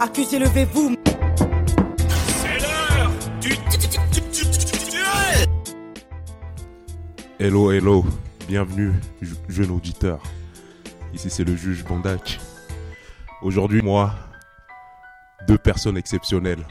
[0.00, 0.94] Accusez, levez-vous.
[2.26, 3.56] C'est l'heure du
[7.38, 8.04] Hello, hello,
[8.48, 10.20] bienvenue, je- jeune auditeur.
[11.14, 12.40] Ici c'est le juge Bondac.
[13.42, 14.12] Aujourd'hui, moi,
[15.46, 16.66] deux personnes exceptionnelles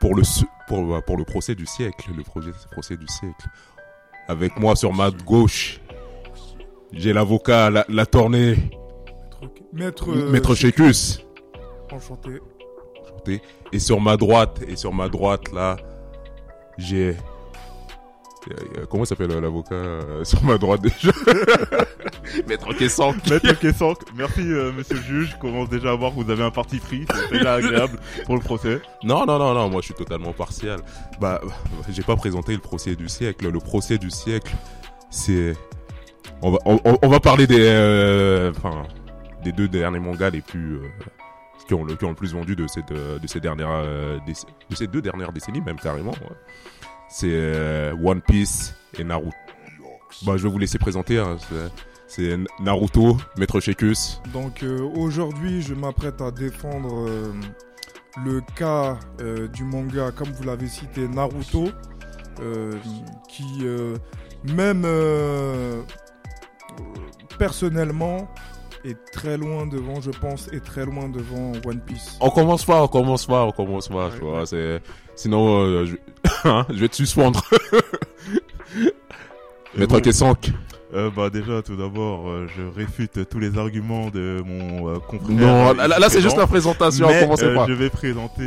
[0.00, 3.46] pour le, su- pour, euh, pour le procès du siècle, le projet, procès du siècle.
[4.28, 5.80] Avec moi sur ma gauche,
[6.92, 8.56] j'ai l'avocat, la, la tournée,
[9.72, 11.24] Maître, euh, Maître Shekus.
[11.92, 12.30] Enchanté.
[13.72, 15.76] Et sur ma droite, et sur ma droite là,
[16.78, 17.16] j'ai.
[18.50, 21.12] euh, Comment s'appelle euh, l'avocat euh, sur ma droite déjà?
[22.48, 23.14] Maître Kessan.
[23.30, 26.42] Maître Kessank, merci euh, monsieur le juge, je commence déjà à voir que vous avez
[26.42, 28.80] un parti pris, c'est déjà agréable pour le procès.
[29.04, 30.80] Non, non, non, non, moi je suis totalement partial.
[31.20, 31.40] Bah,
[31.90, 33.48] j'ai pas présenté le procès du siècle.
[33.50, 34.54] Le procès du siècle,
[35.10, 35.54] c'est.
[36.42, 37.60] On va, on, on- on va parler des.
[37.60, 38.84] euh, Enfin,
[39.44, 40.78] des deux derniers mangas les plus.
[41.66, 44.18] Qui, ont le, qui ont plus vendu de, cette, euh, de, ces dernières, euh,
[44.68, 46.14] de ces deux dernières décennies, même carrément.
[47.08, 49.30] C'est euh, One Piece et Naruto.
[50.24, 51.18] Bah, je vais vous laisser présenter.
[51.18, 51.36] hein,
[52.08, 54.20] c'est- Naruto, Maître Shekus.
[54.32, 54.64] Donc
[54.96, 57.08] aujourd'hui, je m'apprête à défendre
[58.24, 58.98] le cas
[59.52, 61.68] du manga, comme vous l'avez cité, Naruto,
[63.28, 63.64] qui,
[64.52, 64.84] même
[67.38, 68.28] personnellement,
[68.84, 72.16] est très loin devant, je pense, est très loin devant One Piece.
[72.20, 74.80] On commence pas, on commence pas, on commence pas, tu Ouais, vois, c'est...
[75.16, 75.96] Sinon, euh, je...
[76.48, 77.42] hein, je vais te suspendre.
[79.76, 80.00] Maître bon.
[80.00, 80.52] Kessank.
[80.92, 85.30] Euh, bah déjà tout d'abord, euh, je réfute tous les arguments de mon euh, confrère.
[85.30, 87.66] Non, euh, là, c'est juste la présentation, Mais, commencez pas.
[87.68, 88.42] je vais présenter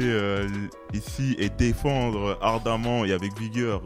[0.93, 3.81] ici et défendre ardemment et avec vigueur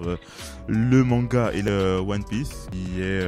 [0.67, 3.23] le manga et le One Piece, qui est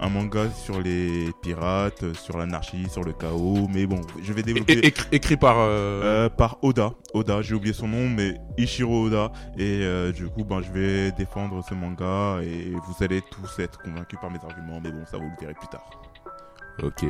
[0.00, 3.66] un manga sur les pirates, sur l'anarchie, sur le chaos.
[3.72, 4.74] Mais bon, je vais développer.
[4.74, 5.56] é- écrit, écrit par...
[6.36, 6.92] par Oda.
[7.14, 9.32] Oda, j'ai oublié son nom, mais Ichiro Oda.
[9.58, 9.80] Et
[10.14, 14.30] du coup, ben, je vais défendre ce manga et vous allez tous être convaincus par
[14.30, 14.57] mes arguments.
[14.82, 15.88] Mais bon, ça vous le direz plus tard.
[16.82, 17.04] Ok,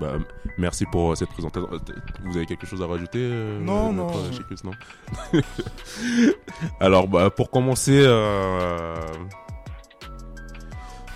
[0.00, 0.12] bah,
[0.58, 1.66] merci pour euh, cette présentation.
[1.72, 1.78] Euh,
[2.26, 4.08] Vous avez quelque chose à rajouter euh, Non, non.
[4.64, 4.72] Non?
[6.80, 8.02] Alors, bah, pour commencer...
[8.04, 8.94] euh,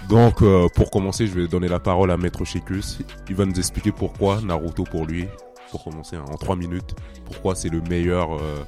[0.08, 2.98] Donc, euh, pour commencer, je vais donner la parole à Maître Shekus.
[3.28, 5.28] Il va nous expliquer pourquoi Naruto pour lui,
[5.70, 6.94] pour commencer hein, en 3 minutes,
[7.26, 8.34] pourquoi c'est le meilleur...
[8.36, 8.64] euh,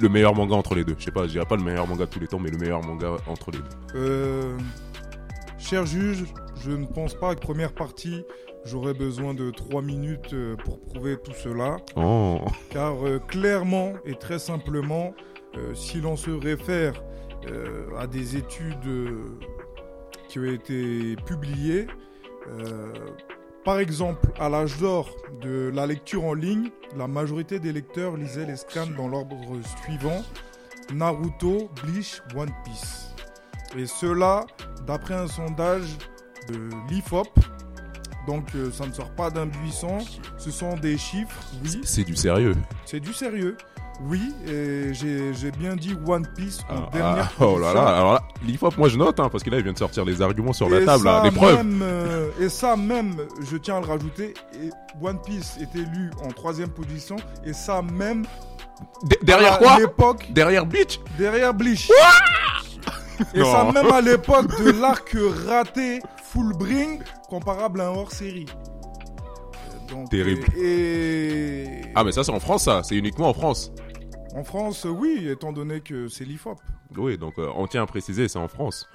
[0.00, 0.96] Le meilleur manga entre les deux.
[0.98, 2.56] Je sais pas, je dirais pas le meilleur manga de tous les temps, mais le
[2.56, 3.64] meilleur manga entre les deux.
[3.96, 4.56] Euh,
[5.64, 6.24] cher juge,
[6.62, 8.22] je ne pense pas que première partie,
[8.64, 11.78] j'aurais besoin de 3 minutes euh, pour prouver tout cela.
[11.96, 15.14] Oh, Car euh, clairement et très simplement,
[15.56, 17.02] euh, si l'on se réfère
[17.46, 18.76] euh, à des études
[20.28, 21.86] qui ont été publiées,
[23.64, 28.44] par exemple à l'âge d'or de la lecture en ligne, la majorité des lecteurs lisaient
[28.44, 29.36] les scans dans l'ordre
[29.82, 30.22] suivant
[30.92, 33.13] Naruto, Bleach, One Piece.
[33.76, 34.44] Et cela
[34.86, 35.96] d'après un sondage
[36.48, 36.58] de
[36.90, 37.28] l'IFOP.
[38.26, 39.98] Donc euh, ça ne sort pas d'un buisson,
[40.38, 42.54] ce sont des chiffres, oui, c'est du sérieux.
[42.86, 43.54] c'est du sérieux.
[44.00, 48.12] Oui, et j'ai bien dit One Piece en Ah, dernière ah, oh là là, alors
[48.14, 50.54] là, l'IFOP, moi je note, hein, parce que là il vient de sortir les arguments
[50.54, 51.60] sur la table, là, ça les preuves.
[51.82, 53.14] euh, et ça même,
[53.50, 54.70] je tiens à le rajouter, et
[55.02, 58.24] One Piece est élu en troisième position, et ça même...
[59.04, 59.78] D- derrière quoi?
[59.78, 60.98] l'époque, Derrière Bleach?
[61.18, 61.90] derrière Bleach.
[63.34, 63.44] Et Non.
[63.52, 65.16] ça même à l'époque de l'arc
[65.46, 68.46] raté Full Bring, comparable à un hors-série.
[68.48, 70.46] Euh, donc, Terrible.
[70.56, 73.72] Et, Ah mais ça c'est en France ça, c'est uniquement en France.
[74.34, 76.58] en France, oui, étant donné que c'est l'IFOP.
[76.96, 78.88] Oui, donc euh, on tient à préciser, c'est en France.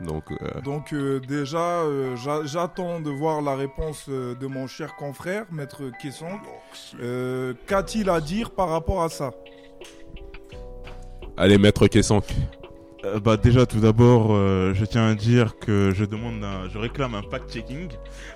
[0.00, 1.82] Donc, euh, Donc euh, déjà,
[2.16, 6.40] j'a- j'attends de voir la réponse de mon cher confrère, Maître Kessong.
[7.02, 9.32] Euh, Qu'a-t-il à dire par rapport à ça?
[11.36, 12.24] Allez Maître Kessank.
[13.04, 16.76] Euh, bah déjà tout d'abord, euh, je tiens à dire que je demande, un- je
[16.78, 17.88] réclame un fact-checking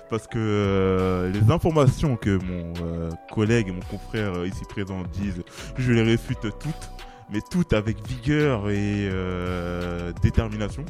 [0.09, 5.03] parce que euh, les informations que mon euh, collègue et mon confrère euh, ici présent
[5.13, 5.43] disent,
[5.77, 6.91] je les réfute toutes,
[7.31, 10.85] mais toutes avec vigueur et euh, détermination,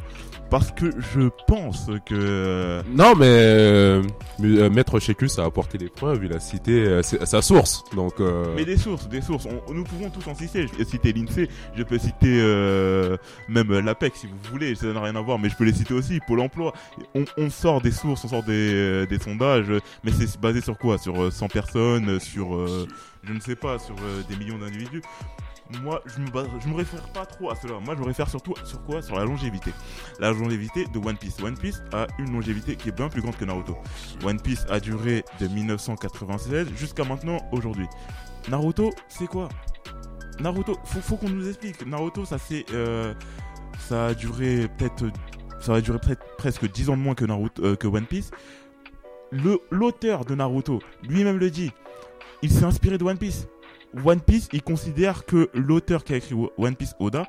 [0.50, 4.04] parce que je pense que euh, Non mais euh,
[4.44, 7.84] euh, Maître Shekus a apporté les preuves, il a cité euh, sa source.
[7.96, 9.46] Donc euh, Mais des sources, des sources.
[9.68, 10.68] On- nous pouvons tous en citer.
[10.68, 13.18] Je peux citer l'INSEE, je peux citer euh,
[13.50, 14.76] même l'APEC si vous voulez.
[14.76, 16.20] Ça n'a rien à voir, mais je peux les citer aussi.
[16.28, 16.74] Pôle emploi.
[17.16, 19.72] On, on sort des sources, on sort des, des sondages.
[20.04, 20.98] Mais c'est basé sur quoi?
[20.98, 22.88] Sur euh, 100 personnes, sur, euh,
[23.24, 23.96] je ne sais pas, sur
[24.30, 25.02] des millions d'individus?
[25.82, 27.80] Moi, je me, réfère pas trop à cela.
[27.80, 29.02] Moi, je me réfère surtout sur quoi?
[29.02, 29.72] Sur la longévité.
[30.20, 31.42] La longévité de One Piece.
[31.42, 33.76] One Piece a une longévité qui est bien plus grande que Naruto.
[34.24, 37.88] One Piece a duré de 1996 jusqu'à maintenant, aujourd'hui.
[38.48, 39.50] Naruto, c'est quoi?
[40.40, 41.86] Naruto, faut, faut qu'on nous explique.
[41.86, 43.16] Naruto, ça c'est, euh,
[43.80, 45.06] ça a duré peut-être,
[45.62, 48.30] ça durer peut-être presque 10 ans de moins que Naruto, euh, que One Piece.
[49.72, 51.72] L'auteur de Naruto lui-même le dit.
[52.42, 53.48] Il s'est inspiré de One Piece.
[54.04, 57.26] One Piece, il considère que l'auteur qui a écrit One Piece, Oda,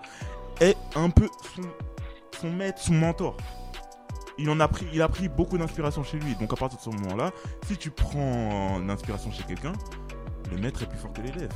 [0.60, 1.62] est un peu son,
[2.40, 3.36] son maître, son mentor.
[4.38, 6.34] Il en a pris, il a pris beaucoup d'inspiration chez lui.
[6.34, 7.30] Donc à partir de ce moment-là,
[7.66, 9.72] si tu prends l'inspiration chez quelqu'un,
[10.50, 11.52] le maître est plus fort que l'élève.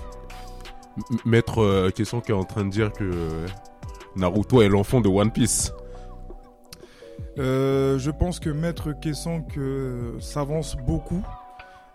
[1.24, 3.46] Maître euh, Question qui est en train de dire que euh,
[4.16, 5.72] Naruto est l'enfant de One Piece.
[7.38, 11.22] Euh, je pense que Maître Kessan que s'avance beaucoup.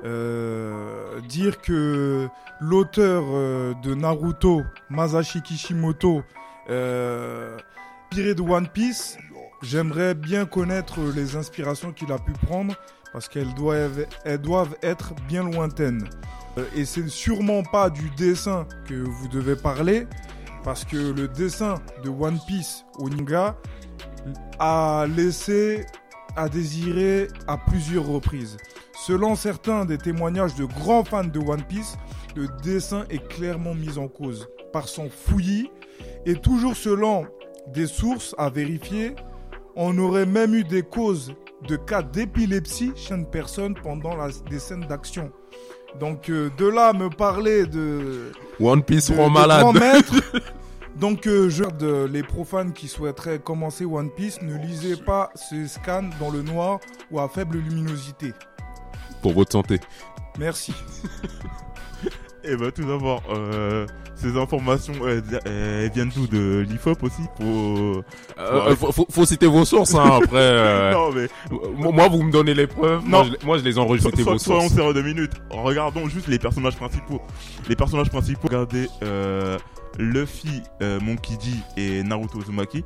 [0.06, 2.30] Euh, dire que
[2.62, 6.22] l'auteur euh, de Naruto, Masashi Kishimoto,
[6.70, 7.58] euh,
[8.16, 9.18] de One Piece,
[9.62, 12.76] j'aimerais bien connaître les inspirations qu'il a pu prendre
[13.12, 16.08] parce qu'elles doivent, être bien lointaines.
[16.58, 20.08] Euh, et c'est sûrement pas du dessin que vous devez parler
[20.64, 23.10] parce que le dessin de One Piece au
[24.60, 25.86] a laissé
[26.36, 28.58] à désirer à plusieurs reprises.
[29.06, 31.98] Selon certains des témoignages de grands fans de One Piece,
[32.36, 35.70] le dessin est clairement mis en cause par son fouillis
[36.26, 37.26] et toujours selon
[37.74, 39.16] des sources à vérifier,
[39.76, 41.34] on aurait même eu des causes
[41.68, 45.32] de cas d'épilepsie chez une personne pendant la- des scènes d'action.
[46.00, 49.64] Donc euh, de là à me parler de One Piece de- rend de malade.
[51.00, 55.68] Donc, euh, je de les profanes qui souhaiteraient commencer One Piece, ne lisez pas ce
[55.68, 56.80] scan dans le noir
[57.12, 58.34] ou à faible luminosité.
[59.22, 59.80] Pour votre santé.
[60.40, 60.74] Merci.
[62.48, 66.28] Et bah tout d'abord, euh, ces informations, elles, elles viennent d'où?
[66.28, 67.24] De l'IFOP aussi?
[67.38, 68.04] Pour...
[68.38, 70.30] Euh, faut, faut- faut citer vos sources, hein, après.
[70.36, 71.28] euh, Non mais,
[71.76, 73.02] moi, moi, vous me donnez les preuves.
[73.04, 73.24] Non.
[73.24, 74.12] Moi, je, moi, je les enregistre.
[74.12, 74.74] so- so- vos soyons sources.
[74.76, 75.32] sérieux deux minutes.
[75.50, 77.20] Regardons juste les personnages principaux.
[77.68, 79.58] Les personnages principaux, regardez euh,
[79.98, 81.50] Luffy, euh, Monkey D
[81.82, 82.84] et Naruto Uzumaki.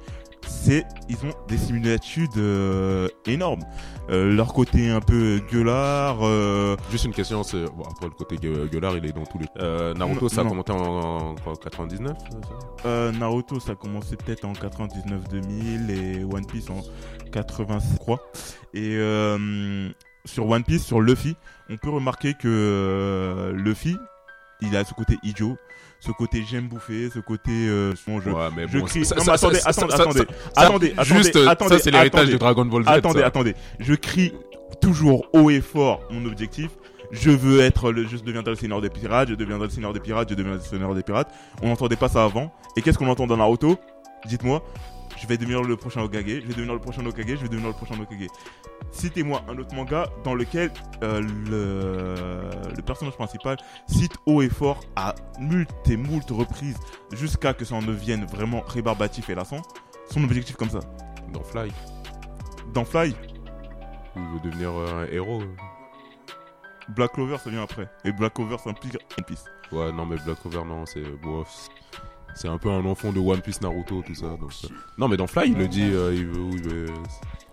[0.48, 3.62] C'est, ils ont des similitudes euh, énormes.
[4.10, 8.38] Euh, leur côté un peu gueulard, euh, Juste une question, c'est bon, après le côté
[8.38, 9.46] gue- gueulard, il est dans tous les.
[9.60, 10.50] Euh, Naruto, Non, ça a non.
[10.52, 10.78] commencé en,
[11.32, 12.88] en quoi, 99 c'est ça?
[12.88, 16.82] Euh, Naruto, ça a commencé peut-être en 99-2000 et One Piece en
[17.32, 18.20] 86, je crois.
[18.74, 19.90] Et euh,
[20.26, 21.36] sur One Piece, sur Luffy,
[21.70, 23.96] on peut remarquer que euh, Luffy,
[24.62, 25.58] il a ce côté idiot,
[26.00, 27.94] ce côté j'aime bouffer, ce côté euh.
[28.08, 28.22] Ouais,
[28.56, 29.06] mais Je bon, crie.
[29.06, 30.26] ça- Non, mais attendez, ça- attendez, ça- attendez,
[30.56, 32.88] attendez, Juste, attendez, ça c'est l'héritage de Dragon Ball Z.
[32.90, 33.56] Attendez, attendez.
[33.80, 34.34] Je crie
[34.82, 36.70] toujours haut et fort mon objectif.
[37.12, 40.00] Je veux être le, je deviendrai le seigneur des pirates, je deviendrai le seigneur des
[40.00, 41.32] pirates, je deviendrai le seigneur des pirates.
[41.64, 42.54] On n'entendait pas ça avant.
[42.78, 43.78] Et qu'est-ce qu'on entend dans Naruto?
[44.28, 44.64] Dites-moi.
[45.18, 47.68] Je vais devenir le prochain Okage, je vais devenir le prochain Okage, je vais devenir
[47.68, 48.28] le prochain Okage.
[48.92, 50.72] Citez-moi un autre manga dans lequel
[51.04, 53.58] euh, le, le personnage principal
[53.88, 56.78] cite haut et fort à multes et moult reprises
[57.12, 59.62] jusqu'à que ça en devienne vraiment rébarbatif et lassant
[60.10, 60.80] son objectif comme ça.
[61.34, 61.72] Dans Fly,
[62.74, 63.16] Dans Fly,
[64.16, 65.44] il veut devenir euh, un héros.
[66.90, 67.88] Black Clover ça vient après.
[68.04, 69.46] Et Black Clover s'implique One Piece.
[69.72, 71.04] Ouais, non, mais Black Clover, non, c'est.
[71.22, 71.44] bon,
[72.40, 74.28] c'est un peu un enfant de One Piece, Naruto, tout ça.
[74.28, 76.86] Euh, Non, mais dans Fly, il le dit, euh, il veut, il veut-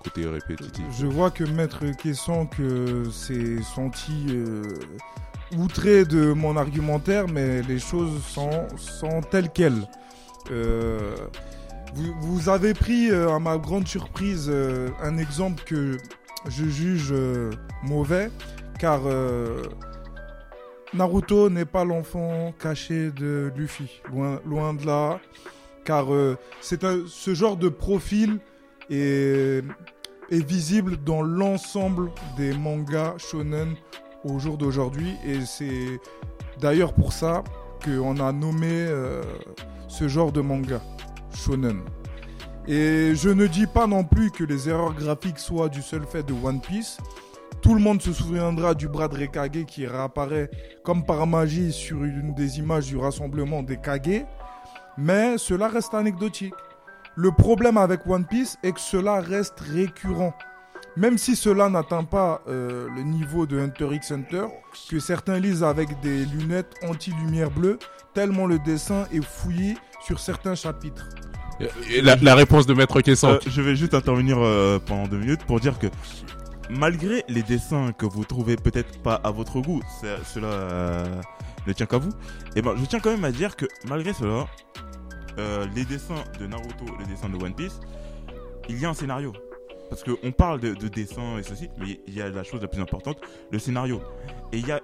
[0.05, 0.85] côté répétitif.
[0.97, 4.63] Je vois que Maître Kessan que s'est senti euh,
[5.59, 9.83] outré de mon argumentaire, mais les choses sont, sont telles quelles.
[10.53, 11.17] Euh,
[12.21, 15.97] vous, avez pris, euh, à ma grande surprise, euh, un exemple que
[16.49, 17.51] je juge euh,
[17.83, 18.31] mauvais,
[18.79, 19.63] car euh,
[20.95, 25.21] Naruto n'est pas l'enfant caché de Luffy, loin, de là,
[25.85, 28.39] car euh, ce genre de profil
[28.91, 29.65] est,
[30.31, 33.75] est visible dans l'ensemble des mangas shonen
[34.25, 36.01] au jour d'aujourd'hui, et c'est
[36.61, 37.45] d'ailleurs pour ça
[37.85, 39.23] qu'on a nommé euh,
[39.89, 40.81] ce genre de manga
[41.35, 41.83] shonen.
[42.69, 46.25] Et je ne dis pas non plus que les erreurs graphiques soient du seul fait
[46.25, 46.99] de One Piece.
[47.67, 50.49] Tout le monde se souviendra du bras de Rekage qui réapparaît
[50.85, 54.25] comme par magie sur une des images du rassemblement des Kage.
[54.97, 56.55] Mais cela reste anecdotique.
[57.17, 60.33] Le problème avec One Piece est que cela reste récurrent.
[60.97, 64.47] Même si cela n'atteint pas euh, le niveau de Hunter x Hunter,
[64.89, 67.81] que certains lisent avec des lunettes anti-lumière bleue,
[68.15, 71.09] tellement le dessin est fouillé sur certains chapitres.
[71.91, 73.31] Et la, la réponse de Maître Kessan.
[73.33, 75.89] Euh, je vais juste intervenir euh, pendant deux minutes pour dire que
[76.71, 79.81] malgré les dessins que vous trouvez peut-être pas à votre goût,
[80.25, 81.21] cela euh,
[81.67, 82.11] ne tient qu'à vous.
[82.55, 84.47] Et ben, je tiens quand même à dire que malgré cela,
[85.39, 87.81] euh, les dessins de Naruto, les dessins de One Piece,
[88.69, 89.33] il y a un scénario.
[89.89, 92.67] Parce qu'on parle de, de dessins et ceci, mais il y a la chose la
[92.69, 93.19] plus importante,
[93.53, 94.01] le scénario.
[94.53, 94.81] Et il y a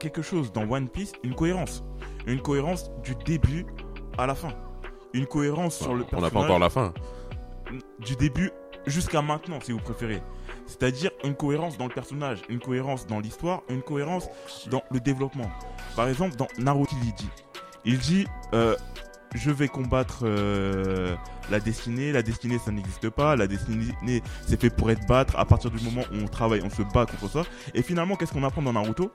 [0.00, 1.84] quelque chose dans One Piece, une cohérence.
[2.26, 3.66] Une cohérence du début
[4.18, 4.52] à la fin.
[5.12, 6.92] Une cohérence sur le On personnage n'a pas encore la fin.
[8.00, 8.50] du début
[8.86, 10.20] jusqu'à maintenant, si vous préférez.
[10.66, 14.28] C'est-à-dire une cohérence dans le personnage, une cohérence dans l'histoire, une cohérence
[14.70, 15.50] dans le développement.
[15.96, 17.30] Par exemple, dans Naruto, il dit,
[17.84, 18.76] il dit, euh,
[19.34, 21.14] je vais combattre euh,
[21.50, 22.12] la destinée.
[22.12, 23.36] La destinée, ça n'existe pas.
[23.36, 25.38] La destinée, c'est fait pour être battre.
[25.38, 27.42] À partir du moment où on travaille, on se bat contre ça.
[27.74, 29.12] Et finalement, qu'est-ce qu'on apprend dans Naruto?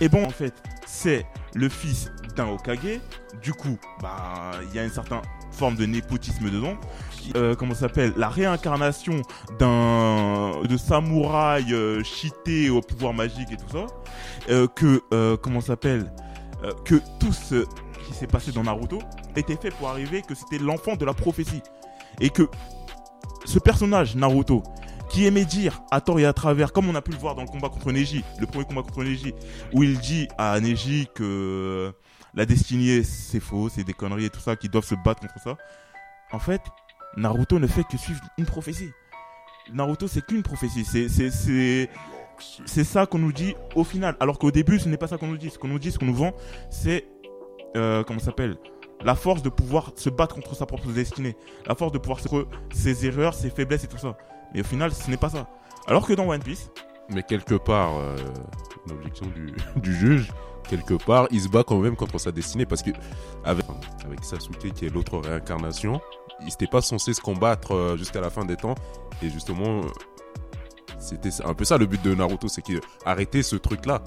[0.00, 0.54] Et bon, en fait,
[0.86, 3.00] c'est le fils d'un Hokage.
[3.42, 5.20] Du coup, bah, il y a une certaine
[5.56, 6.74] forme de népotisme dedans.
[7.34, 9.22] Euh, comment s'appelle La réincarnation
[9.58, 13.86] d'un de samouraï euh, cheaté au pouvoir magique et tout ça.
[14.48, 16.12] Euh, que euh, comment s'appelle
[16.64, 17.64] Euh, Que tout ce
[18.06, 19.00] qui s'est passé dans Naruto
[19.34, 21.62] était fait pour arriver que c'était l'enfant de la prophétie
[22.20, 22.48] et que
[23.44, 24.62] ce personnage Naruto
[25.10, 27.42] qui aimait dire à tort et à travers, comme on a pu le voir dans
[27.42, 29.34] le combat contre Neji, le premier combat contre Neji,
[29.72, 31.92] où il dit à Neji que
[32.36, 35.40] la destinée c'est faux, c'est des conneries et tout ça, qu'ils doivent se battre contre
[35.40, 35.56] ça.
[36.32, 36.60] En fait,
[37.16, 38.90] Naruto ne fait que suivre une prophétie.
[39.72, 41.08] Naruto c'est qu'une prophétie, c'est
[42.66, 44.16] c'est ça qu'on nous dit au final.
[44.20, 45.50] Alors qu'au début ce n'est pas ça qu'on nous dit.
[45.50, 46.34] Ce qu'on nous dit, ce qu'on nous vend,
[46.70, 47.08] c'est
[47.76, 48.56] euh, comment ça s'appelle?
[49.02, 52.28] La force de pouvoir se battre contre sa propre destinée, la force de pouvoir se
[52.72, 54.16] ses erreurs, ses faiblesses et tout ça.
[54.54, 55.48] Mais au final, ce n'est pas ça.
[55.86, 56.70] Alors que dans One Piece,
[57.10, 58.16] Mais quelque part, euh,
[58.88, 59.26] l'objection
[59.76, 60.32] du juge,
[60.68, 62.90] quelque part, il se bat quand même contre sa destinée parce que
[63.44, 63.64] avec,
[64.04, 66.00] avec Sasuke qui est l'autre réincarnation,
[66.40, 68.74] il n'était pas censé se combattre euh, jusqu'à la fin des temps
[69.22, 69.88] et justement, euh,
[70.98, 74.02] c'était un peu ça le but de Naruto, c'est qu'il arrêter ce truc-là.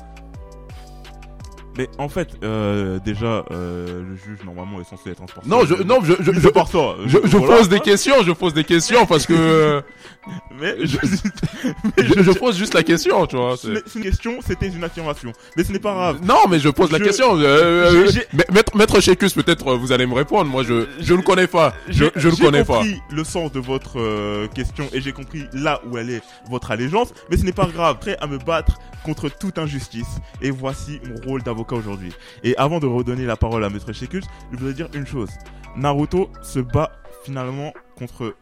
[1.79, 5.49] Mais en fait, euh, déjà, euh, le juge normalement est censé être un sportif.
[5.49, 6.95] Non, je, non, je, je, je, je, pars ça.
[7.05, 7.55] je, je Voilà.
[7.55, 9.81] pose des questions, je pose des questions parce que euh,
[10.59, 13.55] Mais je, pose juste la question, tu vois.
[13.55, 15.31] c'est- une question, c'était une affirmation.
[15.55, 16.19] Mais ce n'est pas grave.
[16.21, 17.37] Non, mais je pose la question.
[17.37, 20.49] euh, j'ai- j'ai- Ma- Maître, Maître peut-être vous allez me répondre.
[20.49, 21.73] Moi, je, je ne connais pas.
[21.87, 22.79] Je, J'ai- je ne j'ai connais pas.
[22.79, 27.13] compris le sens de votre question et j'ai compris là où elle est votre allégeance,
[27.31, 27.99] mais ce n'est pas grave.
[27.99, 30.19] Prêt à me battre contre toute injustice.
[30.41, 32.13] Et voici mon rôle d'avocat aujourd'hui.
[32.43, 35.29] Et avant de redonner la parole à Maître Shekus, je voudrais dire une chose.
[35.75, 36.91] Naruto se bat
[37.23, 38.35] finalement contre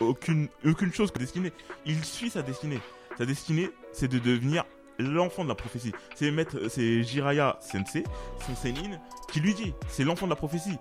[0.00, 1.52] aucune, aucune chose que destinée.
[1.86, 2.80] Il suit sa destinée.
[3.18, 4.64] Sa destinée, c'est de devenir
[4.98, 5.92] l'enfant de la prophétie.
[6.14, 6.32] C'est
[6.68, 8.04] c'est Jiraiya Sensei,
[8.46, 8.98] son Senin,
[9.32, 10.78] qui lui dit, c'est l'enfant de la prophétie.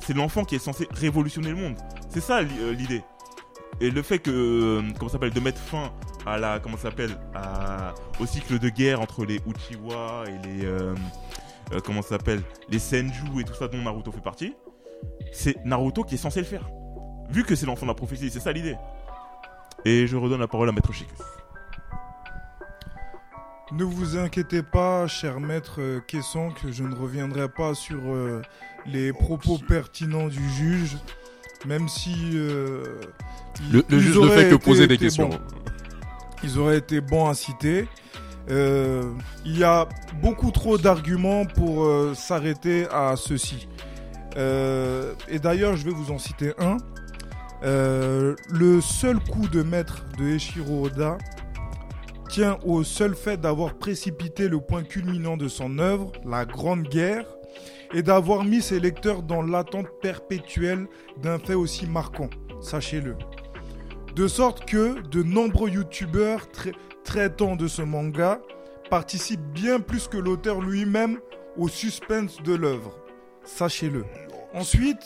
[0.00, 1.76] C'est l'enfant qui est censé révolutionner le monde.
[2.10, 3.02] C'est ça euh, l'idée.
[3.80, 5.92] Et le fait que, euh, comment s'appelle, de mettre fin
[6.26, 7.16] à la, comment ça s'appelle,
[8.20, 10.94] au cycle de guerre entre les Uchiwa et les, euh,
[11.72, 14.54] euh, comment ça s'appelle, les Senju et tout ça dont Naruto fait partie,
[15.32, 16.68] c'est Naruto qui est censé le faire.
[17.30, 18.76] Vu que c'est l'enfant de la prophétie, c'est ça l'idée.
[19.84, 21.18] Et je redonne la parole à Maître Shikus.
[23.72, 28.40] Ne vous inquiétez pas, cher maître Kesson, que je ne reviendrai pas sur euh,
[28.86, 30.96] les propos pertinents du juge,
[31.66, 32.84] même si euh,
[33.72, 35.28] Le, le juge ne fait que été- poser des été questions.
[35.30, 35.40] bons.
[36.42, 37.86] Ils auraient été bons à citer.
[38.50, 39.10] Euh,
[39.44, 39.88] il y a
[40.20, 43.68] beaucoup trop d'arguments pour euh, s'arrêter à ceci.
[44.36, 46.76] Euh, et d'ailleurs, je vais vous en citer un.
[47.62, 51.16] Le seul coup de maître de Eiichiro Oda
[52.28, 57.24] tient au seul fait d'avoir précipité le point culminant de son œuvre, la Grande Guerre,
[57.94, 60.88] et d'avoir mis ses lecteurs dans l'attente perpétuelle
[61.22, 62.28] d'un fait aussi marquant,
[62.60, 63.16] sachez-le.
[64.14, 68.40] De sorte que de nombreux youtubeurs tra- traitant de ce manga
[68.90, 71.18] participent bien plus que l'auteur lui-même
[71.56, 72.96] au suspense de l'œuvre,
[73.44, 74.04] sachez-le.
[74.52, 75.02] Ensuite,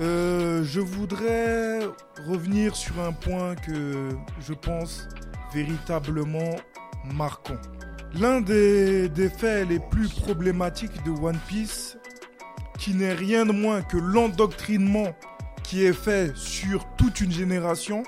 [0.00, 1.80] euh, je voudrais
[2.26, 5.08] revenir sur un point que je pense
[5.54, 6.56] véritablement
[7.14, 7.56] marquant.
[8.14, 11.96] L'un des, des faits les plus problématiques de One Piece,
[12.78, 15.14] qui n'est rien de moins que l'endoctrinement
[15.62, 18.02] qui est fait sur toute une génération,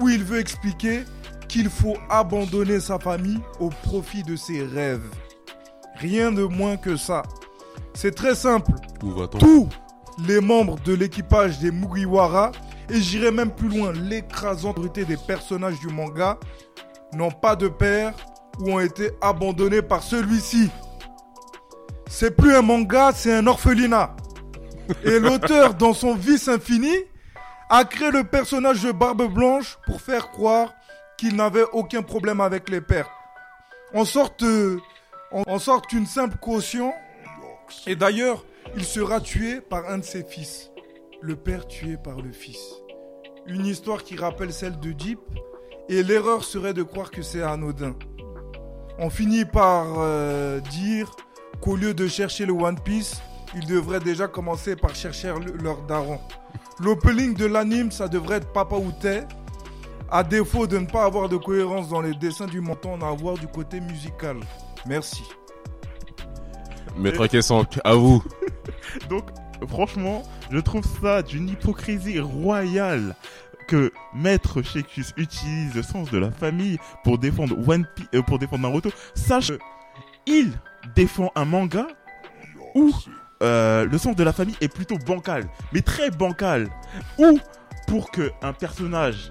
[0.00, 1.04] où il veut expliquer
[1.48, 5.08] qu'il faut abandonner sa famille au profit de ses rêves.
[5.96, 7.22] Rien de moins que ça.
[7.94, 8.72] C'est très simple
[9.02, 9.38] Où va-t-on?
[9.38, 9.68] Tous
[10.26, 12.52] les membres de l'équipage des Mugiwara,
[12.90, 16.38] et j'irai même plus loin, l'écrasante majorité des personnages du manga,
[17.14, 18.14] n'ont pas de père
[18.60, 20.70] ou ont été abandonnés par celui-ci.
[22.08, 24.14] C'est plus un manga, c'est un orphelinat.
[25.04, 26.94] Et l'auteur, dans son vice infini,
[27.70, 30.74] a créé le personnage de Barbe Blanche pour faire croire
[31.18, 33.10] qu'il n'avait aucun problème avec les pertes.
[33.94, 34.78] En sorte, euh,
[35.92, 36.92] une simple caution.
[37.86, 38.44] Et d'ailleurs,
[38.76, 40.70] il sera tué par un de ses fils.
[41.20, 42.60] Le père tué par le fils.
[43.46, 45.18] Une histoire qui rappelle celle de Deep.
[45.88, 47.94] Et l'erreur serait de croire que c'est anodin.
[48.98, 51.14] On finit par euh, dire
[51.60, 53.20] qu'au lieu de chercher le One Piece,
[53.54, 56.18] ils devraient déjà commencer par chercher le- leur daron.
[56.80, 59.20] L'opening de l'anime, ça devrait être Papa Outé.
[60.10, 63.36] À défaut de ne pas avoir de cohérence dans les dessins du menton, en avoir
[63.38, 64.36] du côté musical.
[64.86, 65.24] Merci.
[66.96, 68.22] Maître Kessank, à vous.
[69.10, 69.24] Donc,
[69.68, 73.16] franchement, je trouve ça d'une hypocrisie royale
[73.66, 78.38] que Maître Shekus utilise le sens de la famille pour défendre One Piece, euh, pour
[78.38, 78.90] défendre Naruto.
[79.14, 79.58] Sache que
[80.26, 80.52] il
[80.94, 81.86] défend un manga
[82.74, 82.92] où
[83.42, 86.68] euh, le sens de la famille est plutôt bancal, mais très bancal.
[87.18, 87.38] Ou
[87.86, 89.28] pour que un personnage,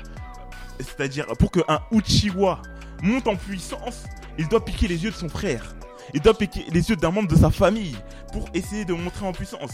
[0.80, 2.62] c'est-à-dire pour que un Uchiwa
[3.02, 4.06] monte en puissance,
[4.38, 5.76] il doit piquer les yeux de son frère.
[6.14, 7.96] Il doit piquer les yeux d'un membre de sa famille
[8.32, 9.72] pour essayer de montrer en puissance.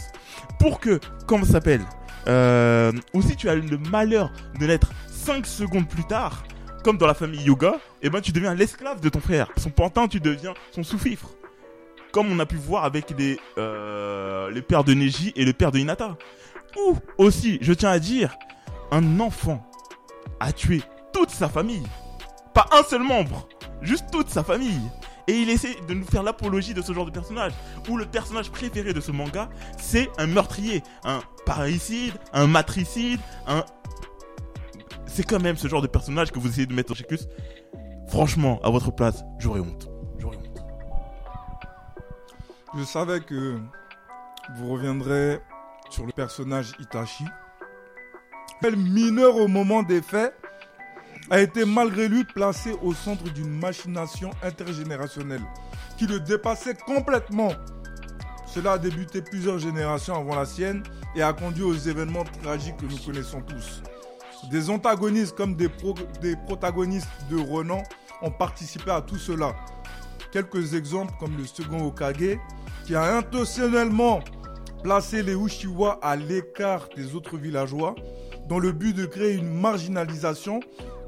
[0.58, 1.82] Pour que, comment ça s'appelle
[2.26, 6.44] euh, Ou si tu as le malheur de naître 5 secondes plus tard,
[6.82, 9.48] comme dans la famille Yoga, et ben tu deviens l'esclave de ton frère.
[9.56, 11.30] Son pantin, tu deviens son sous-fifre.
[12.12, 15.72] Comme on a pu voir avec les, euh, les pères de Neji et le père
[15.72, 16.16] de Hinata.
[16.78, 18.36] Ou aussi, je tiens à dire,
[18.90, 19.66] un enfant
[20.40, 21.86] a tué toute sa famille.
[22.54, 23.48] Pas un seul membre,
[23.80, 24.80] juste toute sa famille.
[25.28, 27.52] Et il essaie de nous faire l'apologie de ce genre de personnage.
[27.88, 33.64] Où le personnage préféré de ce manga, c'est un meurtrier, un parricide, un matricide, un...
[35.06, 37.28] C'est quand même ce genre de personnage que vous essayez de mettre Shekus.
[38.08, 39.24] Franchement, à votre place.
[39.38, 39.91] J'aurais honte.
[42.74, 43.58] Je savais que
[44.56, 45.40] vous reviendrez
[45.90, 47.24] sur le personnage Itachi.
[48.62, 50.34] Le mineur au moment des faits
[51.30, 55.42] a été malgré lui placé au centre d'une machination intergénérationnelle
[55.98, 57.52] qui le dépassait complètement.
[58.46, 60.82] Cela a débuté plusieurs générations avant la sienne
[61.14, 63.82] et a conduit aux événements tragiques que nous connaissons tous.
[64.50, 65.68] Des antagonistes comme des,
[66.22, 67.82] des protagonistes de renom
[68.22, 69.54] ont participé à tout cela.
[70.32, 72.38] Quelques exemples comme le second Okage
[72.84, 74.20] qui a intentionnellement
[74.82, 77.94] placé les Uchiwa à l'écart des autres villageois
[78.48, 80.60] dans le but de créer une marginalisation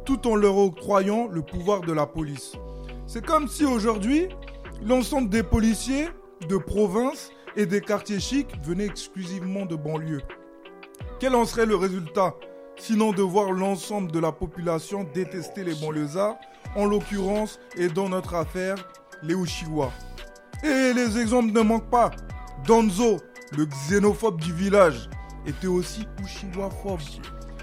[0.05, 2.53] tout en leur octroyant le pouvoir de la police.
[3.07, 4.29] C'est comme si aujourd'hui,
[4.83, 6.09] l'ensemble des policiers
[6.49, 10.23] de province et des quartiers chics venaient exclusivement de banlieue.
[11.21, 12.35] Quel en serait le résultat
[12.77, 16.37] sinon de voir l'ensemble de la population détester les banlieusards,
[16.77, 18.77] en l'occurrence et dans notre affaire,
[19.23, 19.93] les Uchiwa.
[20.65, 22.11] Et les exemples ne manquent pas.
[22.67, 23.19] Donzo,
[23.57, 25.11] le xénophobe du village,
[25.47, 27.01] était aussi Uchiwa-phobe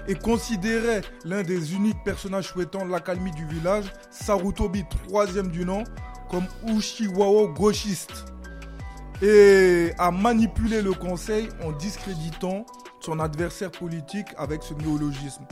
[0.06, 5.82] et considérait l'un des uniques personnages souhaitant l'accalmie du village, Sarutobi, troisième du nom,
[6.30, 8.24] comme Ushiwao gauchiste.
[9.20, 12.64] Et a manipulé le conseil en discréditant
[13.00, 15.44] son adversaire politique avec ce néologisme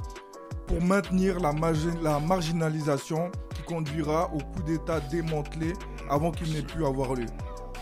[0.67, 5.73] pour maintenir la marginalisation qui conduira au coup d'État démantelé
[6.11, 7.27] avant qu'il n'ait pu avoir lieu.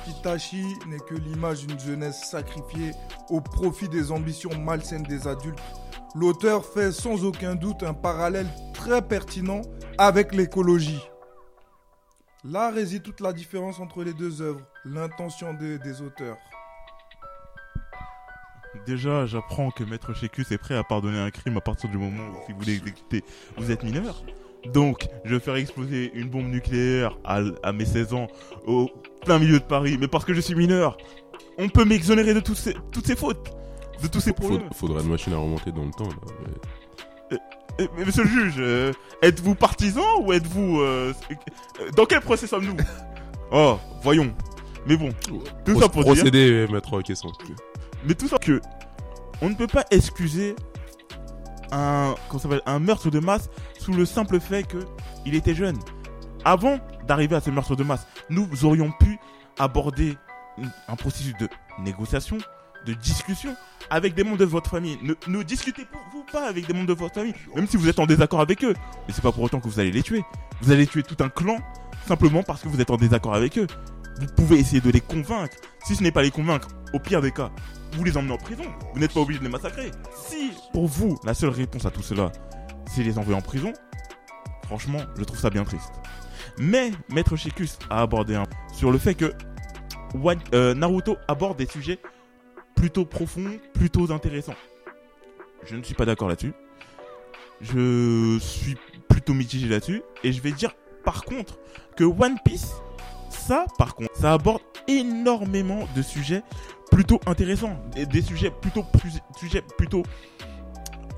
[0.07, 2.93] Itachi n'est que l'image d'une jeunesse sacrifiée
[3.31, 5.59] au profit des ambitions malsaines des adultes.
[6.15, 9.61] L'auteur fait sans aucun doute un parallèle très pertinent
[9.99, 11.03] avec l'écologie.
[12.45, 16.37] Là réside toute la différence entre les deux œuvres, l'intention des- des auteurs.
[18.87, 22.23] Déjà, j'apprends que Maître Shekus est prêt à pardonner un crime à partir du moment
[22.31, 23.25] où, si vous l'exécutez,
[23.57, 24.23] vous êtes mineur.
[24.67, 28.27] Donc, je vais faire exploser une bombe nucléaire à, à mes 16 ans
[28.67, 28.91] au
[29.25, 30.97] plein milieu de Paris, mais parce que je suis mineur,
[31.59, 33.51] on peut m'exonérer de tous ces- toutes ces fautes,
[34.03, 34.69] de tous ces problèmes.
[34.75, 36.09] faudrait une machine à remonter dans le temps.
[36.09, 36.15] Là.
[37.31, 37.39] mais-
[37.81, 38.93] Eh, mais monsieur le juge, euh,
[39.23, 40.81] êtes-vous partisan ou êtes-vous...
[40.81, 42.77] euh, euh, dans quel procès sommes-nous?
[43.53, 44.35] Oh, voyons.
[44.87, 45.11] Mais bon,
[45.65, 47.33] Tout ça pour dire- Procédé, maître Kessank.
[48.05, 48.61] Mais tout ça que
[49.41, 50.55] on ne peut pas excuser
[51.71, 53.49] un comment ça un meurtre de masse
[53.95, 54.79] le simple fait que
[55.27, 55.79] il était jeune.
[56.45, 59.19] Avant d'arriver à ce meurtre de masse, nous aurions pu
[59.59, 60.17] aborder
[60.89, 61.49] un processus de
[61.81, 62.39] négociation,
[62.87, 63.55] de discussion
[63.91, 64.99] avec des membres de votre famille.
[65.03, 67.89] Ne, ne discutez pas- vous pas avec des membres de votre famille, même si vous
[67.89, 68.75] êtes en désaccord avec eux.
[69.07, 70.23] Mais c'est pas pour autant que vous allez les tuer.
[70.61, 71.57] Vous allez tuer tout un clan
[72.07, 73.67] simplement parce que vous êtes en désaccord avec eux.
[74.21, 75.57] Vous pouvez essayer de les convaincre.
[75.85, 77.51] Si ce n'est pas les convaincre, au pire des cas,
[77.93, 78.65] vous les emmenez en prison.
[78.95, 79.91] Vous n'êtes pas obligé de les massacrer.
[80.29, 82.31] Si, pour vous, la seule réponse à tout cela,
[82.89, 83.73] c'est les envoyer en prison,
[84.65, 85.93] franchement, je trouve ça bien triste.
[86.59, 89.33] Mais Maître Shekus a abordé un sur le fait que
[90.15, 91.99] One- euh, Naruto aborde des sujets
[92.75, 94.55] plutôt profonds, plutôt intéressants.
[95.65, 96.53] je ne suis pas d'accord là-dessus.
[97.61, 98.77] Je suis
[99.09, 100.03] plutôt mitigé là-dessus.
[100.23, 100.75] Et je vais dire,
[101.05, 101.59] par contre,
[101.97, 102.73] que One Piece,
[103.31, 106.43] ça, par contre, ça aborde énormément de sujets
[106.91, 107.77] plutôt intéressants.
[107.95, 108.85] Des, sujets plutôt,
[109.39, 110.05] sujets plutôt,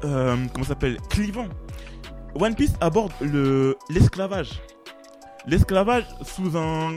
[0.05, 1.49] euh, comment s'appelle, clivants.
[2.35, 4.61] One Piece aborde le l'esclavage.
[5.47, 6.97] L'esclavage sous un,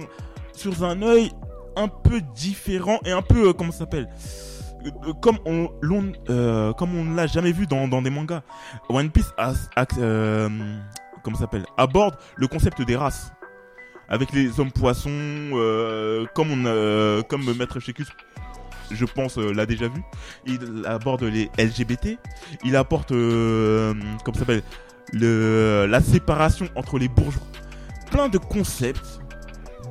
[0.54, 1.32] sous un œil
[1.76, 4.10] un peu différent et un peu, euh, comment s'appelle
[4.86, 8.42] euh, euh, comme on, l'on, euh, comme on l'a jamais vu dans, dans des mangas.
[8.90, 9.54] One Piece a,
[11.36, 13.32] s'appelle aborde le concept des races
[14.10, 15.50] avec les hommes poissons
[16.36, 18.10] comme on comme maître Shekus
[18.92, 20.02] je pense euh, l'a déjà vu
[20.46, 22.18] il aborde les LGBT
[22.64, 23.94] il apporte euh,
[24.24, 24.64] comment ça s'appelle
[25.12, 27.42] le la séparation entre les bourgeois
[28.12, 29.20] plein de concepts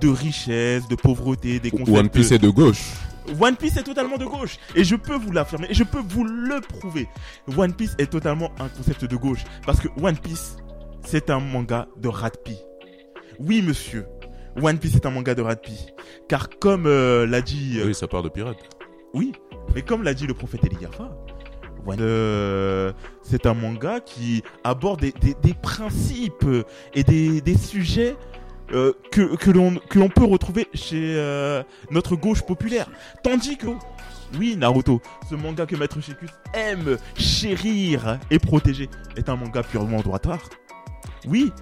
[0.01, 2.83] de richesse de pauvreté des concepts One Piece est de gauche.
[3.41, 4.57] One Piece est totalement de gauche.
[4.75, 5.69] Et je peux vous l'affirmer.
[5.71, 7.07] Et je peux vous le prouver.
[7.57, 9.45] One Piece est totalement un concept de gauche.
[9.65, 10.57] Parce que One Piece,
[11.05, 12.57] c'est un manga de Ratpi.
[13.39, 14.07] Oui, monsieur.
[14.61, 15.87] One Piece est un manga de Ratpi.
[16.29, 17.79] Car comme euh, l'a dit...
[17.79, 18.59] euh, Oui, ça part de pirate.
[19.15, 19.33] Oui,
[19.75, 21.11] mais comme l'a dit le prophète Eliyafa,
[21.99, 26.47] euh, c'est un manga qui aborde des, des- des principes
[26.95, 28.17] et des, des sujets
[28.73, 32.89] euh, que, que l'on peut retrouver chez euh, notre gauche populaire.
[33.23, 33.67] Tandis que,
[34.39, 40.01] oui, Naruto, ce manga que Maître Shekus aime chérir et protéger, est un manga purement
[40.01, 40.41] droitard.
[41.29, 41.53] Oui,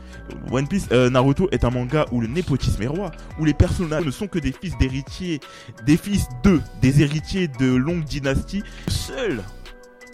[0.50, 4.04] One Piece, euh, Naruto est un manga où le népotisme est roi, où les personnages
[4.04, 5.40] ne sont que des fils d'héritiers
[5.84, 8.62] des fils d'eux, des héritiers de longues dynasties.
[8.88, 9.42] Seul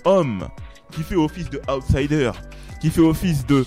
[0.04, 0.48] homme
[0.92, 2.30] qui fait office de outsider,
[2.80, 3.64] qui fait office de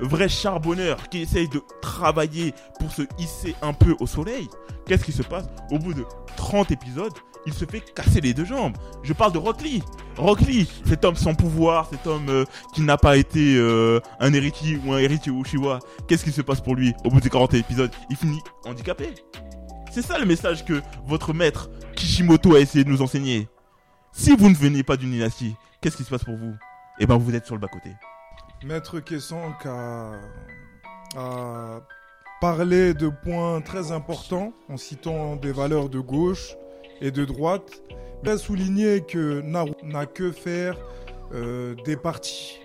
[0.00, 4.48] vrai charbonneur, qui essaye de travailler pour se hisser un peu au soleil,
[4.86, 5.46] qu'est-ce qui se passe?
[5.70, 6.04] Au bout de
[6.36, 7.12] 30 épisodes,
[7.46, 8.76] il se fait casser les deux jambes.
[9.02, 9.82] Je parle de Rock Lee.
[10.18, 14.32] Rock Lee, cet homme sans pouvoir, cet homme euh, qui n'a pas été euh, un
[14.32, 15.78] héritier ou un héritier Uchiwa.
[16.08, 19.14] Qu'est-ce qui se passe pour lui Au bout de 40 épisodes, il finit handicapé.
[19.92, 23.48] C'est ça le message que votre maître Kishimoto a essayé de nous enseigner.
[24.12, 26.54] Si vous ne venez pas d'une dynastie, qu'est-ce qui se passe pour vous?
[26.98, 27.90] Eh ben vous êtes sur le bas-côté.
[28.64, 30.12] Maître Kessank a,
[31.16, 31.80] a
[32.40, 36.56] parlé de points très importants en citant des valeurs de gauche
[37.00, 37.82] et de droite.
[38.22, 40.76] Il a souligné que Naruto n'a que faire
[41.34, 42.60] euh, des partis.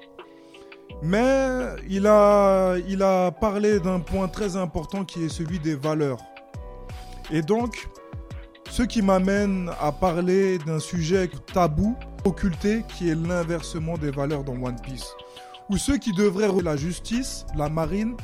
[1.01, 6.19] Mais il a, parlé d'un point très important qui est celui des valeurs.
[7.31, 7.89] Et donc,
[8.69, 14.53] ce qui m'amène à parler d'un sujet tabou, occulté, qui est l'inversement des valeurs dans
[14.53, 15.13] One Piece
[15.69, 18.15] où ceux qui devraient la justice, la marine,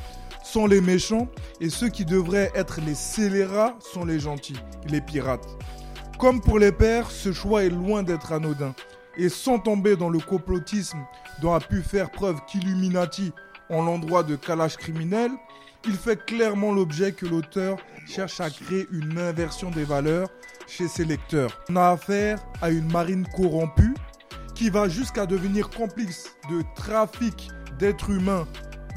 [0.42, 1.28] sont les méchants
[1.60, 4.56] et ceux qui devraient être les scélérats sont les gentils,
[4.88, 5.48] les pirates.
[6.20, 8.74] Comme pour les pères, ce choix est loin d'être anodin.
[9.16, 10.98] Et sans tomber dans le complotisme
[11.40, 13.32] dont a pu faire preuve qu'Illuminati
[13.70, 15.30] en l'endroit de calage criminel,
[15.86, 20.28] il fait clairement l'objet que l'auteur cherche à créer une inversion des valeurs
[20.66, 21.58] chez ses lecteurs.
[21.70, 23.94] On a affaire à une marine corrompue
[24.54, 28.46] qui va jusqu'à devenir complice de trafic d'êtres humains,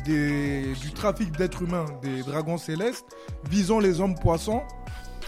[0.05, 3.05] du trafic d'êtres humains des dragons célestes
[3.49, 4.61] visant les hommes poissons,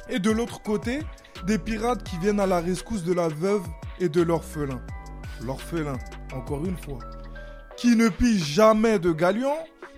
[0.09, 0.99] et de l'autre côté,
[1.45, 3.63] des pirates qui viennent à la rescousse de la veuve
[3.99, 4.81] et de l'orphelin.
[5.41, 5.97] L'orphelin,
[6.33, 6.99] encore une fois,
[7.77, 9.55] qui ne pille jamais de galion,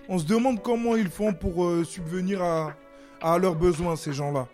[0.08, 2.74] on se demande comment ils font pour euh, subvenir à,
[3.20, 4.48] à leurs besoins, ces gens-là.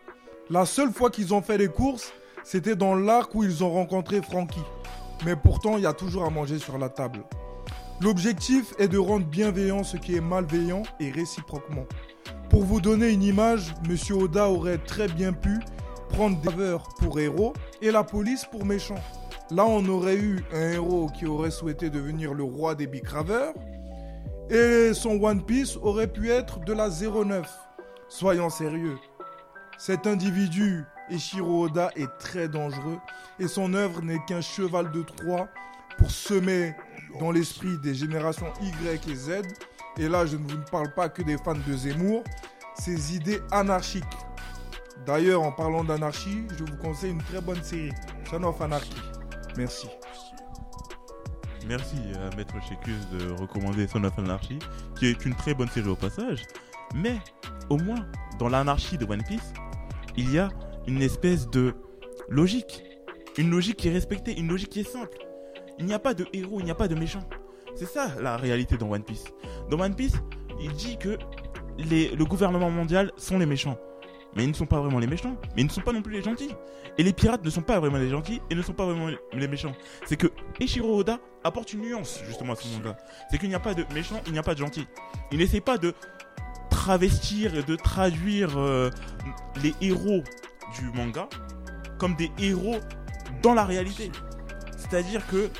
[0.50, 2.12] La seule fois qu'ils ont fait les courses,
[2.42, 4.60] c'était dans l'arc où ils ont rencontré Frankie
[5.24, 7.20] mais pourtant il y a toujours à manger sur la table.
[8.00, 11.86] L'objectif est de rendre bienveillant ce qui est malveillant et réciproquement.
[12.50, 15.58] Pour vous donner une image, Monsieur Oda aurait très bien pu
[16.08, 19.02] prendre des pour héros et la police pour méchant.
[19.50, 23.52] Là, on aurait eu un héros qui aurait souhaité devenir le roi des bicraveurs
[24.50, 27.50] et son One Piece aurait pu être de la 09.
[28.08, 28.98] Soyons sérieux.
[29.78, 32.98] Cet individu, Eshiro Oda, est très dangereux
[33.38, 35.48] et son œuvre n'est qu'un cheval de Troie
[35.98, 36.74] pour semer
[37.18, 39.30] dans l'esprit des générations Y et Z.
[39.98, 42.24] Et là, je ne vous parle pas que des fans de Zemmour,
[42.76, 44.04] ces idées anarchiques.
[45.06, 47.92] D'ailleurs, en parlant d'anarchie, je vous conseille une très bonne série,
[48.28, 48.96] Son of Anarchy.
[49.56, 49.88] Merci.
[51.66, 54.58] Merci à Maître Shekus de recommander Son of Anarchy,
[54.98, 56.42] qui est une très bonne série au passage.
[56.94, 57.18] Mais,
[57.70, 58.06] au moins,
[58.38, 59.52] dans l'anarchie de One Piece,
[60.16, 60.48] il y a
[60.86, 61.74] une espèce de
[62.28, 62.82] logique.
[63.36, 65.18] Une logique qui est respectée, une logique qui est simple.
[65.78, 67.22] Il n'y a pas de héros, il n'y a pas de méchant.
[67.74, 69.24] C'est ça la réalité dans One Piece.
[69.70, 70.14] Dans One Piece,
[70.60, 71.18] il dit que
[71.78, 73.78] les, le gouvernement mondial sont les méchants.
[74.36, 76.14] mais ils ne sont pas vraiment les méchants, mais ils ne sont pas non plus
[76.14, 76.54] les gentils.
[76.98, 79.48] Et les pirates ne sont pas vraiment les gentils et ne sont pas vraiment les
[79.48, 79.72] méchants.
[80.06, 80.28] C'est que
[80.60, 82.96] Eiichiro Oda apporte une nuance justement à ce manga.
[83.30, 84.86] C'est qu'il n'y a pas de méchants, il n'y a pas de gentils.
[85.32, 85.94] Il n'essaie pas de
[86.70, 88.90] travestir et de traduire euh,
[89.62, 90.22] les héros
[90.78, 91.28] du manga
[91.98, 92.78] comme des héros
[93.42, 94.10] dans la réalité.
[94.76, 95.50] C'est-à-dire que,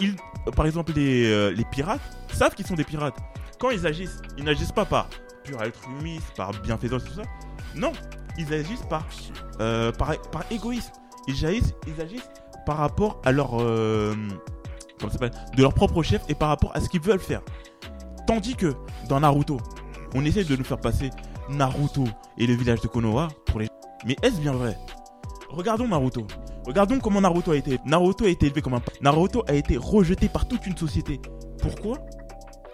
[0.00, 0.14] ils,
[0.54, 2.00] par exemple, les, euh, les pirates
[2.32, 3.16] savent qu'ils sont des pirates.
[3.58, 5.08] Quand ils agissent, ils n'agissent pas par
[5.44, 7.22] pur altruisme, par bienfaisance, tout ça.
[7.74, 7.92] Non,
[8.38, 9.06] ils agissent par,
[9.60, 10.92] euh, par, par égoïsme.
[11.28, 12.28] Ils agissent, ils agissent
[12.64, 14.14] par rapport à leur, euh,
[15.56, 17.42] de leur propre chef et par rapport à ce qu'ils veulent faire.
[18.26, 18.74] Tandis que
[19.08, 19.58] dans Naruto,
[20.14, 21.10] on essaie de nous faire passer
[21.48, 22.04] Naruto
[22.38, 23.68] et le village de Konoha pour les.
[24.04, 24.76] Mais est-ce bien vrai?
[25.48, 26.26] Regardons Naruto.
[26.66, 27.78] Regardons comment Naruto a été.
[27.84, 28.82] Naruto a été élevé comme un.
[29.00, 31.20] Naruto a été rejeté par toute une société.
[31.62, 31.98] Pourquoi?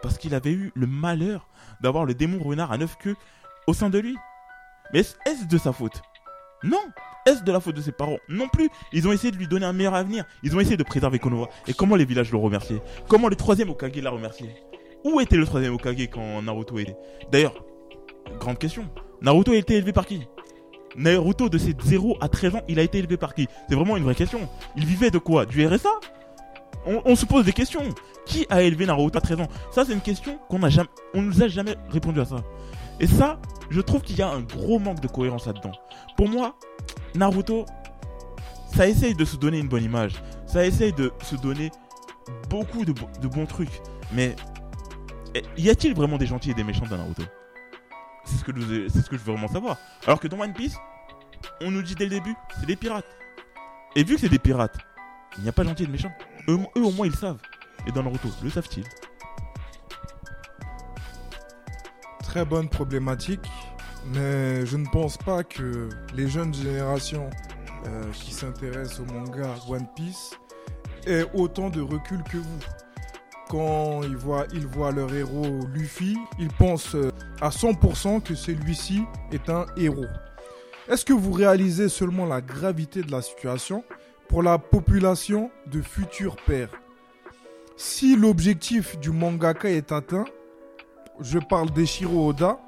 [0.02, 1.46] Parce qu'il avait eu le malheur
[1.83, 3.16] d'avoir le démon renard à neuf queues
[3.66, 4.16] au sein de lui.
[4.94, 6.00] Mais est-ce de sa faute?
[6.64, 6.81] Non
[7.26, 8.18] Est-ce de la faute de ses parents?
[8.28, 10.24] Non plus Ils ont essayé de lui donner un meilleur avenir.
[10.42, 11.48] Ils ont essayé de préserver Konoha.
[11.66, 12.81] Et comment les villages l'ont remercié?
[13.09, 14.55] Comment le troisième Okage l'a remercié?
[15.05, 16.96] Où était le troisième Okage quand Naruto était
[17.31, 17.62] D'ailleurs,
[18.38, 18.88] grande question.
[19.20, 20.26] Naruto a été élevé par qui?
[20.96, 23.48] Naruto, de ses 0 à 13 ans, il a été élevé par qui?
[23.68, 24.48] C'est vraiment une vraie question.
[24.76, 25.46] Il vivait de quoi?
[25.46, 25.90] Du RSA
[26.87, 27.83] on, se pose des questions.
[28.26, 29.48] Qui a élevé Naruto à 13 ans?
[29.70, 32.37] Ça, c'est une question qu'on a jamais, on nous a jamais répondu à ça.
[33.00, 33.38] Et ça,
[33.70, 35.72] je trouve qu'il y a un gros manque de cohérence là-dedans.
[36.16, 36.57] Pour moi,
[37.14, 37.66] Naruto,
[38.74, 40.14] ça essaye de se donner une bonne image.
[40.46, 41.70] Ça essaye de se donner
[42.48, 43.81] beaucoup de, de bons trucs.
[44.12, 44.37] Mais
[45.57, 47.22] y a-t-il vraiment des gentils et des méchants dans Naruto?
[48.24, 49.76] C'est ce, que je, veux vraiment savoir.
[50.06, 50.76] Alors que dans One Piece,
[51.61, 53.06] on nous dit dès le début, c'est des pirates.
[53.96, 54.76] Et vu que c'est des pirates,
[55.37, 56.12] il n'y a pas gentil et de méchant.
[56.48, 57.40] Eux, eux, au moins ils savent.
[57.87, 58.85] Et dans Naruto, le savent-ils?
[62.22, 63.46] Très bonne problématique,
[64.06, 67.28] mais je ne pense pas que les jeunes générations
[67.87, 70.38] euh, qui s'intéressent au manga One Piece
[71.06, 72.58] aient autant de recul que vous
[73.52, 76.96] quand ils voient, leur héros Luffy, ils pensent
[77.42, 80.06] à 100% que celui-ci est un héros.
[80.88, 83.84] Est-ce que vous réalisez seulement la gravité de la situation
[84.26, 86.70] pour la population de futurs pères?
[87.76, 90.24] Si l'objectif du mangaka est atteint,
[91.20, 92.58] je parle d'Eshiro Oda,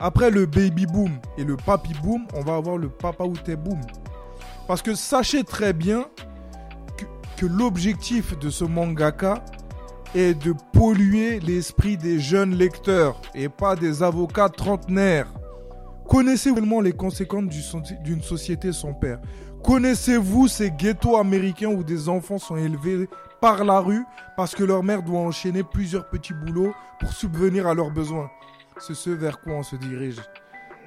[0.00, 3.80] après le baby boom et le papi boom, on va avoir le papa boom.
[4.66, 6.06] Parce que sachez très bien
[7.36, 9.44] que l'objectif de ce mangaka
[10.14, 15.32] est de polluer l'esprit des jeunes lecteurs et pas des avocats trentenaires.
[16.08, 17.48] Connaissez-vous les conséquences
[18.04, 19.20] d'une société sans père?
[19.64, 23.08] Connaissez-vous ces ghettos américains où des enfants sont élevés
[23.40, 24.04] par la rue
[24.36, 28.30] parce que leur mère doit enchaîner plusieurs petits boulots pour subvenir à leurs besoins?
[28.78, 30.20] C'est ce vers quoi on se dirige.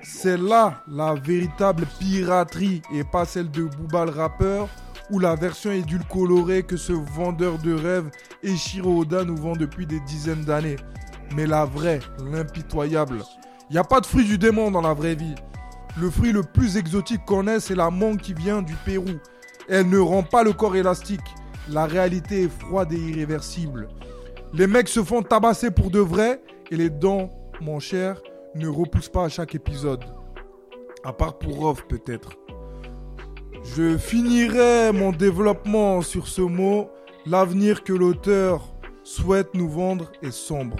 [0.02, 4.70] C'est là la véritable piraterie et pas celle de Booba le rappeur
[5.12, 8.10] ou la version édulcorée que ce vendeur de rêves
[8.44, 10.78] Eshiro Oda nous vend depuis des dizaines d'années.
[11.36, 13.24] Mais la vraie, l'impitoyable.
[13.70, 15.36] Il n'y a pas de fruit du démon dans la vraie vie.
[16.00, 19.20] Le fruit le plus exotique qu'on ait, c'est la mangue qui vient du Pérou.
[19.68, 21.36] Elle ne rend pas le corps élastique.
[21.70, 23.90] La réalité est froide et irréversible.
[24.54, 26.42] Les mecs se font tabasser pour de vrai
[26.72, 27.30] et les dents,
[27.62, 28.22] mon cher,
[28.56, 30.04] ne repoussent pas à chaque épisode.
[31.04, 32.32] À part pour Off peut-être.
[33.64, 36.90] Je finirai mon développement sur ce mot.
[37.26, 40.78] L'avenir que l'auteur souhaite nous vendre est sombre.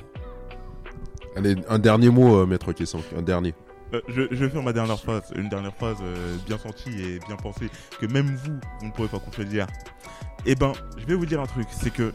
[1.36, 3.54] Allez, un dernier mot, euh, maître Kessank, un dernier.
[3.94, 7.20] Euh, je, je, vais faire ma dernière phrase, une dernière phrase euh, bien sentie et
[7.28, 9.68] bien pensée, que même vous, vous ne pourrez pas contredire.
[10.46, 12.12] Eh ben, je vais vous dire un truc, c'est que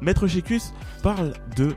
[0.00, 1.74] Maître Shekus parle de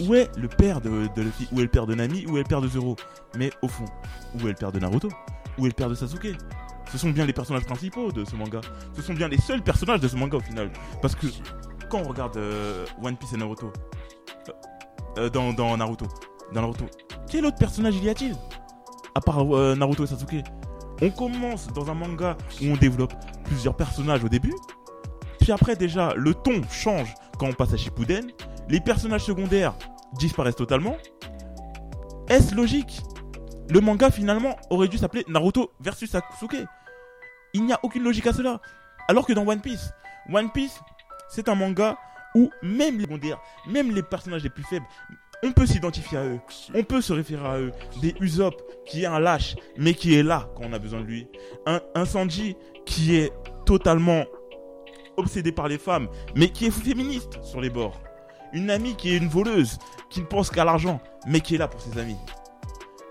[0.00, 2.42] où est le père de, de Luffy, où est le père de Nami, où est
[2.42, 2.96] le père de Zoro?
[3.36, 3.86] Mais au fond,
[4.34, 5.08] où est le père de Naruto?
[5.58, 6.36] Où est le père de Sasuke?
[6.92, 8.60] Ce sont bien les personnages principaux de ce manga.
[8.94, 10.70] Ce sont bien les seuls personnages de ce manga au final.
[11.02, 11.26] Parce que
[11.90, 13.72] quand on regarde euh, One Piece et Naruto,
[15.18, 16.06] euh, dans, dans, Naruto,
[16.52, 16.86] dans Naruto,
[17.28, 18.36] quel autre personnage y a-t-il?
[19.14, 20.44] À part euh, Naruto et Sasuke.
[21.02, 23.12] On commence dans un manga où on développe
[23.44, 24.54] plusieurs personnages au début.
[25.40, 28.30] Puis après déjà, le ton change quand on passe à Shippuden.
[28.68, 29.74] Les personnages secondaires
[30.18, 30.96] disparaissent totalement.
[32.28, 33.02] Est-ce logique?
[33.68, 36.64] Le manga finalement aurait dû s'appeler Naruto versus Sasuke.
[37.52, 38.60] Il n'y a aucune logique à cela.
[39.08, 39.92] Alors que dans One Piece,
[40.32, 40.80] One Piece,
[41.28, 41.96] c'est un manga
[42.34, 43.06] où même les
[43.66, 44.86] même les personnages les plus faibles,
[45.42, 46.40] on peut s'identifier à eux,
[46.74, 47.72] on peut se référer à eux.
[48.00, 48.54] Des Usopp
[48.86, 51.28] qui est un lâche, mais qui est là quand on a besoin de lui.
[51.66, 53.32] Un, un Sanji qui est
[53.64, 54.24] totalement
[55.16, 58.00] obsédé par les femmes, mais qui est féministe sur les bords.
[58.52, 59.78] Une amie qui est une voleuse,
[60.10, 62.16] qui ne pense qu'à l'argent, mais qui est là pour ses amis.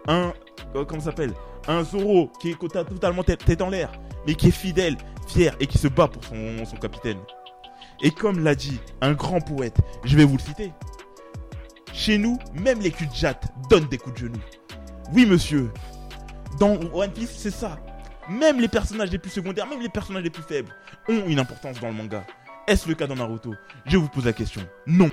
[0.08, 0.34] Un,
[0.75, 1.33] euh, comment ça s'appelle?
[1.67, 3.91] Un Zoro qui est tota- totalement tête, en l'air,
[4.27, 7.19] mais qui est fidèle, fier et qui se bat pour son, son capitaine.
[8.01, 10.71] Et comme l'a dit un grand poète, je vais vous le citer.
[11.93, 14.41] Chez nous, même les culs de jatte donnent des coups de genoux.
[15.13, 15.71] Oui, monsieur.
[16.59, 17.77] Dans One Piece, c'est ça.
[18.29, 20.75] Même les personnages les plus secondaires, même les personnages les plus faibles,
[21.07, 22.25] ont une importance dans le manga.
[22.67, 23.53] Est-ce le cas dans Naruto?
[23.85, 24.61] Je vous pose la question.
[24.88, 25.09] Non.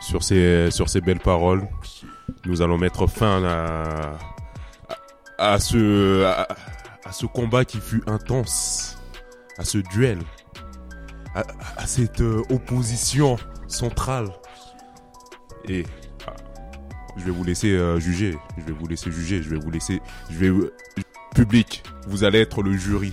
[0.00, 1.68] Sur ces, sur ces belles paroles,
[2.46, 4.18] nous allons mettre fin à,
[5.38, 8.98] à, ce, à, ce combat qui fut intense,
[9.58, 10.18] à ce duel,
[11.34, 13.36] à, cette euh, opposition
[13.68, 14.28] centrale.
[15.68, 15.84] Et
[16.26, 16.34] ah,
[17.16, 20.00] je vais vous laisser euh, juger, je vais vous laisser juger, je vais vous laisser,
[20.30, 20.72] je vais, euh,
[21.34, 23.12] public, vous allez être le jury,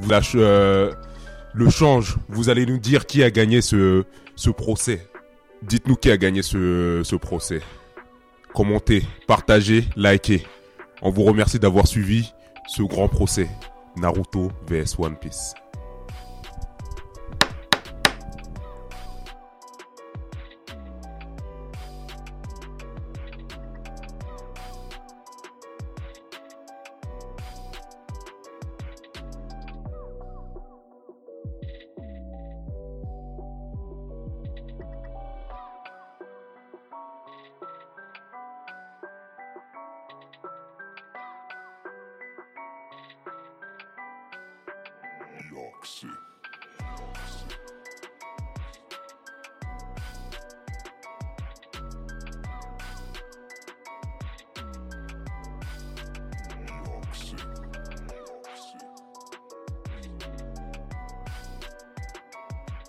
[0.00, 0.92] vous lâche, euh,
[1.54, 5.06] le change, vous allez nous dire qui a gagné ce, ce procès.
[5.62, 7.62] Dites-nous qui a gagné ce, ce procès.
[8.56, 10.42] Commentez, partagez, likez.
[11.02, 12.32] On vous remercie d'avoir suivi
[12.66, 13.50] ce grand procès.
[13.98, 15.52] Naruto vs One Piece.